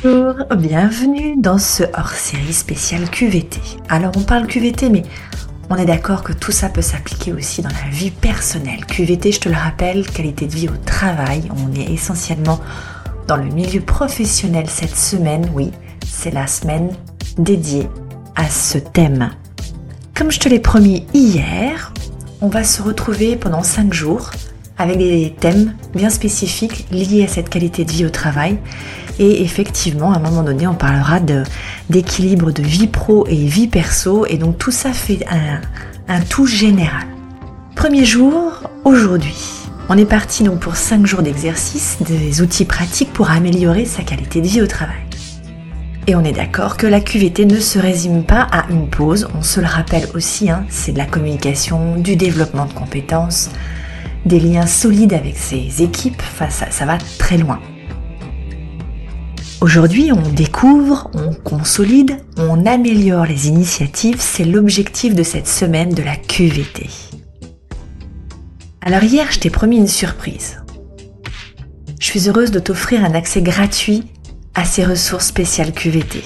Bonjour, 0.00 0.34
bienvenue 0.56 1.36
dans 1.36 1.58
ce 1.58 1.82
hors-série 1.82 2.52
spécial 2.52 3.10
QVT. 3.10 3.60
Alors 3.88 4.12
on 4.16 4.22
parle 4.22 4.46
QVT 4.46 4.88
mais 4.88 5.02
on 5.70 5.76
est 5.76 5.84
d'accord 5.84 6.22
que 6.22 6.32
tout 6.32 6.52
ça 6.52 6.68
peut 6.68 6.82
s'appliquer 6.82 7.32
aussi 7.32 7.62
dans 7.62 7.68
la 7.68 7.90
vie 7.90 8.10
personnelle. 8.10 8.86
QVT, 8.86 9.32
je 9.32 9.40
te 9.40 9.48
le 9.48 9.54
rappelle, 9.54 10.06
qualité 10.06 10.46
de 10.46 10.52
vie 10.52 10.68
au 10.68 10.76
travail, 10.86 11.42
on 11.66 11.78
est 11.78 11.92
essentiellement 11.92 12.60
dans 13.26 13.36
le 13.36 13.50
milieu 13.50 13.80
professionnel 13.80 14.66
cette 14.68 14.96
semaine, 14.96 15.50
oui, 15.54 15.72
c'est 16.06 16.30
la 16.30 16.46
semaine 16.46 16.90
dédiée 17.36 17.88
à 18.34 18.48
ce 18.48 18.78
thème. 18.78 19.30
Comme 20.14 20.30
je 20.30 20.40
te 20.40 20.48
l'ai 20.48 20.60
promis 20.60 21.06
hier, 21.12 21.92
on 22.40 22.48
va 22.48 22.64
se 22.64 22.82
retrouver 22.82 23.36
pendant 23.36 23.62
5 23.62 23.92
jours 23.92 24.30
avec 24.78 24.98
des 24.98 25.34
thèmes 25.38 25.74
bien 25.94 26.10
spécifiques 26.10 26.86
liés 26.90 27.24
à 27.24 27.28
cette 27.28 27.48
qualité 27.48 27.84
de 27.84 27.90
vie 27.90 28.04
au 28.04 28.10
travail. 28.10 28.58
Et 29.18 29.42
effectivement, 29.42 30.12
à 30.12 30.16
un 30.16 30.20
moment 30.20 30.42
donné, 30.42 30.66
on 30.66 30.74
parlera 30.74 31.20
d'équilibre 31.90 32.50
de, 32.50 32.62
vie 32.62 32.86
pro 32.86 33.26
et 33.28 33.36
vie 33.36 33.68
perso. 33.68 34.26
Et 34.26 34.36
donc 34.36 34.58
tout 34.58 34.70
ça 34.70 34.92
fait 34.92 35.24
un, 36.08 36.20
tout 36.28 36.46
général. 36.46 37.06
Premier 37.76 38.04
jour, 38.04 38.62
aujourd'hui. 38.84 39.36
On 39.88 39.98
est 39.98 40.06
parti 40.06 40.44
donc 40.44 40.60
pour 40.60 40.76
5 40.76 41.06
jours 41.06 41.22
d'exercice, 41.22 41.98
des 42.00 42.40
outils 42.40 42.64
pratiques 42.64 43.12
pour 43.12 43.30
améliorer 43.30 43.84
sa 43.84 44.02
qualité 44.02 44.40
de 44.40 44.46
vie 44.46 44.62
au 44.62 44.66
travail. 44.66 44.96
Et 46.06 46.16
on 46.16 46.24
est 46.24 46.32
d'accord 46.32 46.76
que 46.76 46.86
la 46.86 47.00
QVT 47.00 47.46
ne 47.46 47.60
se 47.60 47.78
résume 47.78 48.24
pas 48.24 48.46
à 48.50 48.64
une 48.70 48.88
pause, 48.88 49.28
on 49.38 49.42
se 49.42 49.60
le 49.60 49.66
rappelle 49.66 50.08
aussi, 50.14 50.50
hein, 50.50 50.64
c'est 50.68 50.92
de 50.92 50.98
la 50.98 51.04
communication, 51.04 51.96
du 51.96 52.16
développement 52.16 52.66
de 52.66 52.72
compétences, 52.72 53.50
des 54.26 54.40
liens 54.40 54.66
solides 54.66 55.14
avec 55.14 55.36
ses 55.36 55.82
équipes, 55.82 56.22
ça 56.48 56.84
va 56.84 56.98
très 57.18 57.38
loin. 57.38 57.60
Aujourd'hui, 59.60 60.10
on 60.10 60.28
découvre, 60.28 61.08
on 61.14 61.32
consolide, 61.32 62.18
on 62.36 62.66
améliore 62.66 63.26
les 63.26 63.46
initiatives, 63.46 64.20
c'est 64.20 64.44
l'objectif 64.44 65.14
de 65.14 65.22
cette 65.22 65.46
semaine 65.46 65.94
de 65.94 66.02
la 66.02 66.16
QVT. 66.16 66.88
Alors 68.80 69.04
hier, 69.04 69.30
je 69.30 69.38
t'ai 69.38 69.50
promis 69.50 69.76
une 69.76 69.86
surprise. 69.86 70.58
Je 72.00 72.06
suis 72.06 72.28
heureuse 72.28 72.50
de 72.50 72.58
t'offrir 72.58 73.04
un 73.04 73.14
accès 73.14 73.42
gratuit 73.42 74.02
à 74.56 74.64
ces 74.64 74.84
ressources 74.84 75.26
spéciales 75.26 75.72
QVT. 75.72 76.24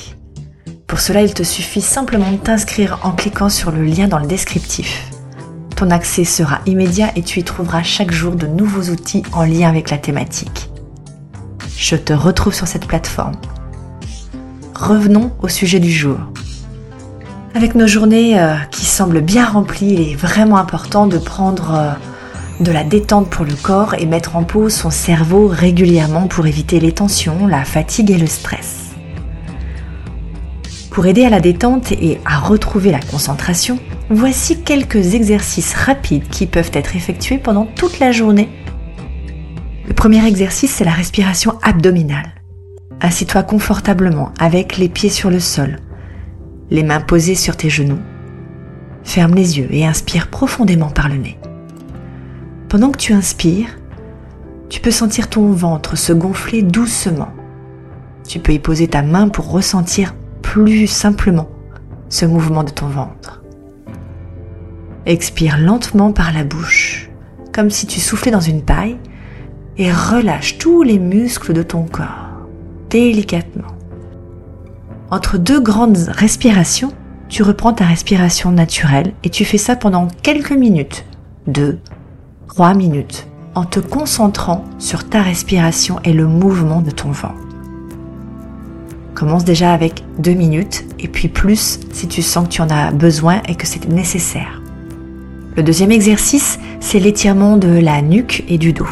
Pour 0.86 1.00
cela, 1.00 1.20
il 1.22 1.34
te 1.34 1.42
suffit 1.42 1.82
simplement 1.82 2.32
de 2.32 2.38
t'inscrire 2.38 3.00
en 3.02 3.12
cliquant 3.12 3.50
sur 3.50 3.70
le 3.70 3.84
lien 3.84 4.08
dans 4.08 4.18
le 4.18 4.26
descriptif. 4.26 5.10
Ton 5.76 5.90
accès 5.90 6.24
sera 6.24 6.60
immédiat 6.64 7.12
et 7.16 7.22
tu 7.22 7.40
y 7.40 7.44
trouveras 7.44 7.82
chaque 7.82 8.10
jour 8.10 8.34
de 8.34 8.46
nouveaux 8.46 8.90
outils 8.90 9.22
en 9.32 9.44
lien 9.44 9.68
avec 9.68 9.90
la 9.90 9.98
thématique. 9.98 10.70
Je 11.76 11.96
te 11.96 12.14
retrouve 12.14 12.54
sur 12.54 12.66
cette 12.66 12.86
plateforme. 12.86 13.36
Revenons 14.74 15.32
au 15.42 15.48
sujet 15.48 15.78
du 15.78 15.92
jour. 15.92 16.16
Avec 17.54 17.74
nos 17.74 17.86
journées 17.86 18.40
euh, 18.40 18.56
qui 18.70 18.86
semblent 18.86 19.20
bien 19.20 19.44
remplies, 19.44 19.92
il 19.92 20.12
est 20.12 20.14
vraiment 20.14 20.56
important 20.56 21.06
de 21.06 21.18
prendre 21.18 21.74
euh, 21.74 21.92
de 22.64 22.72
la 22.72 22.82
détente 22.82 23.28
pour 23.28 23.44
le 23.44 23.54
corps 23.54 23.94
et 23.98 24.06
mettre 24.06 24.36
en 24.36 24.44
pause 24.44 24.74
son 24.74 24.90
cerveau 24.90 25.46
régulièrement 25.46 26.26
pour 26.26 26.46
éviter 26.46 26.80
les 26.80 26.92
tensions, 26.92 27.46
la 27.46 27.64
fatigue 27.64 28.10
et 28.10 28.18
le 28.18 28.26
stress. 28.26 28.85
Pour 30.96 31.04
aider 31.04 31.26
à 31.26 31.28
la 31.28 31.40
détente 31.40 31.92
et 31.92 32.18
à 32.24 32.38
retrouver 32.38 32.90
la 32.90 33.00
concentration, 33.00 33.78
voici 34.08 34.62
quelques 34.62 35.14
exercices 35.14 35.74
rapides 35.74 36.26
qui 36.30 36.46
peuvent 36.46 36.70
être 36.72 36.96
effectués 36.96 37.36
pendant 37.36 37.66
toute 37.66 37.98
la 37.98 38.12
journée. 38.12 38.48
Le 39.86 39.92
premier 39.92 40.26
exercice, 40.26 40.70
c'est 40.70 40.86
la 40.86 40.92
respiration 40.92 41.58
abdominale. 41.60 42.32
Assis-toi 43.00 43.42
confortablement 43.42 44.32
avec 44.38 44.78
les 44.78 44.88
pieds 44.88 45.10
sur 45.10 45.28
le 45.28 45.38
sol, 45.38 45.80
les 46.70 46.82
mains 46.82 47.02
posées 47.02 47.34
sur 47.34 47.58
tes 47.58 47.68
genoux. 47.68 48.00
Ferme 49.04 49.34
les 49.34 49.58
yeux 49.58 49.68
et 49.70 49.84
inspire 49.84 50.28
profondément 50.28 50.88
par 50.88 51.10
le 51.10 51.16
nez. 51.16 51.38
Pendant 52.70 52.90
que 52.90 52.96
tu 52.96 53.12
inspires, 53.12 53.78
tu 54.70 54.80
peux 54.80 54.90
sentir 54.90 55.28
ton 55.28 55.52
ventre 55.52 55.98
se 55.98 56.14
gonfler 56.14 56.62
doucement. 56.62 57.32
Tu 58.26 58.38
peux 58.38 58.54
y 58.54 58.58
poser 58.58 58.88
ta 58.88 59.02
main 59.02 59.28
pour 59.28 59.50
ressentir 59.50 60.14
plus 60.46 60.86
simplement 60.86 61.48
ce 62.08 62.24
mouvement 62.24 62.62
de 62.62 62.70
ton 62.70 62.86
ventre. 62.86 63.42
Expire 65.04 65.58
lentement 65.58 66.12
par 66.12 66.32
la 66.32 66.44
bouche, 66.44 67.10
comme 67.52 67.68
si 67.68 67.86
tu 67.86 68.00
soufflais 68.00 68.30
dans 68.30 68.40
une 68.40 68.62
paille, 68.62 68.96
et 69.76 69.92
relâche 69.92 70.56
tous 70.56 70.82
les 70.84 71.00
muscles 71.00 71.52
de 71.52 71.64
ton 71.64 71.82
corps, 71.82 72.46
délicatement. 72.90 73.72
Entre 75.10 75.36
deux 75.36 75.60
grandes 75.60 76.08
respirations, 76.08 76.92
tu 77.28 77.42
reprends 77.42 77.72
ta 77.72 77.84
respiration 77.84 78.52
naturelle 78.52 79.14
et 79.24 79.30
tu 79.30 79.44
fais 79.44 79.58
ça 79.58 79.74
pendant 79.74 80.06
quelques 80.22 80.52
minutes, 80.52 81.04
deux, 81.48 81.80
trois 82.46 82.72
minutes, 82.72 83.26
en 83.56 83.64
te 83.64 83.80
concentrant 83.80 84.64
sur 84.78 85.08
ta 85.08 85.22
respiration 85.22 85.98
et 86.04 86.12
le 86.12 86.26
mouvement 86.26 86.82
de 86.82 86.92
ton 86.92 87.10
ventre. 87.10 87.45
Commence 89.16 89.44
déjà 89.46 89.72
avec 89.72 90.04
deux 90.18 90.34
minutes 90.34 90.84
et 90.98 91.08
puis 91.08 91.28
plus 91.28 91.80
si 91.90 92.06
tu 92.06 92.20
sens 92.20 92.46
que 92.46 92.52
tu 92.52 92.60
en 92.60 92.68
as 92.68 92.92
besoin 92.92 93.40
et 93.48 93.54
que 93.54 93.66
c'est 93.66 93.88
nécessaire. 93.88 94.60
Le 95.56 95.62
deuxième 95.62 95.90
exercice, 95.90 96.58
c'est 96.80 96.98
l'étirement 96.98 97.56
de 97.56 97.78
la 97.78 98.02
nuque 98.02 98.44
et 98.46 98.58
du 98.58 98.74
dos. 98.74 98.88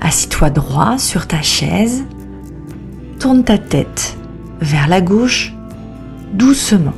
Assis-toi 0.00 0.48
droit 0.48 0.96
sur 0.96 1.26
ta 1.26 1.42
chaise, 1.42 2.04
tourne 3.18 3.44
ta 3.44 3.58
tête 3.58 4.16
vers 4.62 4.88
la 4.88 5.02
gauche 5.02 5.52
doucement. 6.32 6.94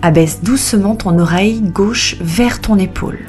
Abaisse 0.00 0.42
doucement 0.42 0.96
ton 0.96 1.18
oreille 1.18 1.60
gauche 1.60 2.16
vers 2.20 2.62
ton 2.62 2.78
épaule. 2.78 3.26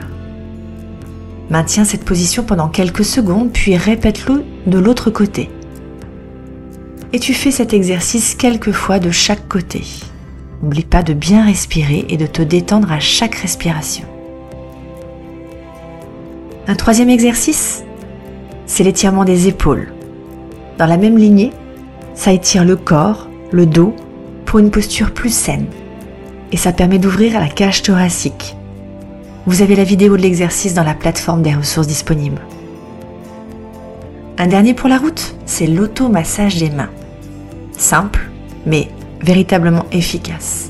Maintiens 1.50 1.84
cette 1.84 2.06
position 2.06 2.44
pendant 2.44 2.70
quelques 2.70 3.04
secondes, 3.04 3.52
puis 3.52 3.76
répète-le 3.76 4.46
de 4.66 4.80
l'autre 4.80 5.10
côté 5.10 5.50
et 7.14 7.20
tu 7.20 7.34
fais 7.34 7.52
cet 7.52 7.74
exercice 7.74 8.36
quelques 8.36 8.72
fois 8.72 9.00
de 9.00 9.12
chaque 9.12 9.48
côté. 9.48 9.84
N'oublie 10.62 10.84
pas 10.84 11.04
de 11.04 11.14
bien 11.14 11.46
respirer 11.46 12.06
et 12.10 12.18
de 12.18 12.26
te 12.26 12.42
détendre 12.42 12.92
à 12.92 13.00
chaque 13.00 13.36
respiration. 13.36 14.06
Un 16.68 16.76
troisième 16.76 17.10
exercice, 17.10 17.84
c'est 18.66 18.84
l'étirement 18.84 19.24
des 19.24 19.48
épaules. 19.48 19.94
Dans 20.78 20.86
la 20.86 20.98
même 20.98 21.18
lignée, 21.18 21.52
ça 22.14 22.34
étire 22.34 22.66
le 22.66 22.76
corps, 22.76 23.30
le 23.52 23.66
dos, 23.66 23.96
pour 24.46 24.60
une 24.60 24.72
posture 24.72 25.14
plus 25.14 25.34
saine. 25.34 25.68
Et 26.52 26.58
ça 26.58 26.74
permet 26.74 27.00
d'ouvrir 27.00 27.40
la 27.40 27.48
cage 27.48 27.84
thoracique. 27.84 28.56
Vous 29.46 29.62
avez 29.62 29.76
la 29.76 29.86
vidéo 29.86 30.18
de 30.18 30.22
l'exercice 30.22 30.74
dans 30.74 30.84
la 30.84 30.94
plateforme 30.94 31.42
des 31.42 31.56
ressources 31.56 31.88
disponibles. 31.88 32.42
Un 34.38 34.48
dernier 34.48 34.74
pour 34.74 34.90
la 34.90 34.98
route, 34.98 35.37
c'est 35.48 35.66
l'automassage 35.66 36.58
des 36.58 36.70
mains. 36.70 36.92
Simple, 37.72 38.30
mais 38.68 38.90
véritablement 39.22 39.86
efficace. 39.92 40.70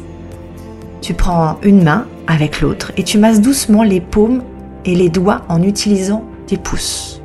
Tu 1.01 1.13
prends 1.13 1.57
une 1.63 1.83
main 1.83 2.05
avec 2.27 2.61
l'autre 2.61 2.93
et 2.95 3.03
tu 3.03 3.17
masses 3.17 3.41
doucement 3.41 3.83
les 3.83 3.99
paumes 3.99 4.43
et 4.85 4.95
les 4.95 5.09
doigts 5.09 5.41
en 5.49 5.61
utilisant 5.63 6.23
tes 6.45 6.57
pouces. 6.57 7.21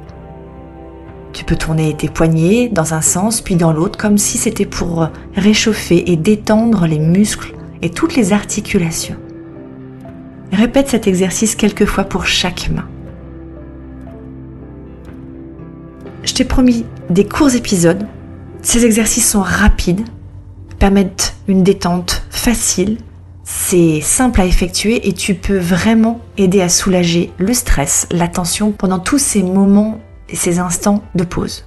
Tu 1.32 1.44
peux 1.44 1.56
tourner 1.56 1.94
tes 1.94 2.08
poignets 2.08 2.68
dans 2.68 2.94
un 2.94 3.00
sens 3.00 3.40
puis 3.40 3.56
dans 3.56 3.72
l'autre 3.72 3.98
comme 3.98 4.18
si 4.18 4.38
c'était 4.38 4.66
pour 4.66 5.08
réchauffer 5.34 6.10
et 6.10 6.16
détendre 6.16 6.86
les 6.86 6.98
muscles 6.98 7.54
et 7.82 7.90
toutes 7.90 8.16
les 8.16 8.32
articulations. 8.32 9.16
Répète 10.52 10.88
cet 10.88 11.06
exercice 11.06 11.54
quelques 11.54 11.86
fois 11.86 12.04
pour 12.04 12.26
chaque 12.26 12.70
main. 12.70 12.88
Je 16.22 16.34
t'ai 16.34 16.44
promis 16.44 16.86
des 17.10 17.26
courts 17.26 17.54
épisodes. 17.54 18.06
Ces 18.62 18.84
exercices 18.84 19.30
sont 19.30 19.42
rapides, 19.42 20.04
permettent 20.78 21.34
une 21.48 21.62
détente 21.62 22.24
facile, 22.30 22.98
c'est 23.44 24.00
simple 24.00 24.40
à 24.40 24.44
effectuer 24.44 25.08
et 25.08 25.12
tu 25.12 25.34
peux 25.34 25.58
vraiment 25.58 26.20
aider 26.38 26.60
à 26.60 26.68
soulager 26.68 27.32
le 27.38 27.52
stress, 27.54 28.06
la 28.12 28.28
tension 28.28 28.70
pendant 28.70 29.00
tous 29.00 29.18
ces 29.18 29.42
moments 29.42 30.00
et 30.28 30.36
ces 30.36 30.60
instants 30.60 31.02
de 31.14 31.24
pause. 31.24 31.66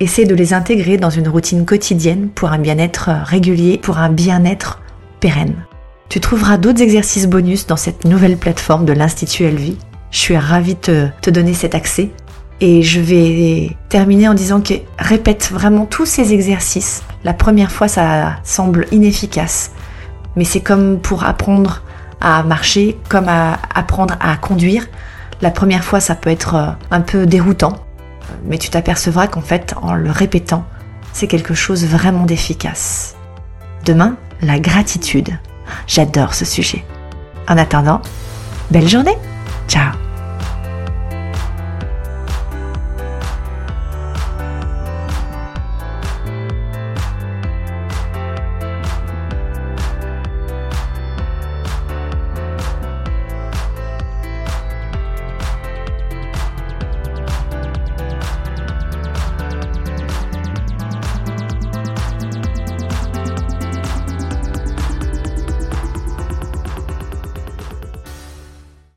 Essaie 0.00 0.26
de 0.26 0.34
les 0.34 0.52
intégrer 0.52 0.98
dans 0.98 1.10
une 1.10 1.28
routine 1.28 1.64
quotidienne 1.64 2.28
pour 2.28 2.52
un 2.52 2.58
bien-être 2.58 3.10
régulier, 3.24 3.78
pour 3.78 3.98
un 3.98 4.10
bien-être 4.10 4.80
pérenne. 5.18 5.64
Tu 6.08 6.20
trouveras 6.20 6.58
d'autres 6.58 6.82
exercices 6.82 7.26
bonus 7.26 7.66
dans 7.66 7.76
cette 7.76 8.04
nouvelle 8.04 8.36
plateforme 8.36 8.84
de 8.84 8.92
l'Institut 8.92 9.44
Elvie. 9.44 9.78
Je 10.10 10.18
suis 10.18 10.36
ravie 10.36 10.76
de 10.86 11.08
te 11.20 11.30
donner 11.30 11.54
cet 11.54 11.74
accès 11.74 12.10
et 12.60 12.82
je 12.82 13.00
vais 13.00 13.76
terminer 13.88 14.28
en 14.28 14.34
disant 14.34 14.60
que 14.60 14.74
répète 14.98 15.50
vraiment 15.52 15.86
tous 15.86 16.06
ces 16.06 16.32
exercices. 16.32 17.02
La 17.24 17.32
première 17.32 17.70
fois, 17.70 17.88
ça 17.88 18.36
semble 18.42 18.86
inefficace. 18.90 19.72
Mais 20.36 20.44
c'est 20.44 20.60
comme 20.60 20.98
pour 20.98 21.24
apprendre 21.24 21.82
à 22.20 22.42
marcher, 22.42 22.98
comme 23.08 23.28
apprendre 23.28 24.14
à 24.20 24.36
conduire. 24.36 24.86
La 25.40 25.50
première 25.50 25.84
fois, 25.84 26.00
ça 26.00 26.16
peut 26.16 26.30
être 26.30 26.54
euh, 26.56 26.70
un 26.90 27.00
peu 27.00 27.26
déroutant. 27.26 27.74
Mais 28.44 28.58
tu 28.58 28.70
t'apercevras 28.70 29.28
qu'en 29.28 29.40
fait, 29.40 29.74
en 29.80 29.94
le 29.94 30.10
répétant, 30.10 30.64
c'est 31.12 31.28
quelque 31.28 31.54
chose 31.54 31.86
vraiment 31.86 32.24
d'efficace. 32.24 33.16
Demain, 33.84 34.16
la 34.42 34.58
gratitude. 34.58 35.30
J'adore 35.86 36.34
ce 36.34 36.44
sujet. 36.44 36.84
En 37.48 37.56
attendant, 37.56 38.02
belle 38.70 38.88
journée. 38.88 39.16
Ciao 39.68 39.92